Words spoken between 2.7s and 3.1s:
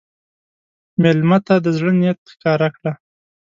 کړه.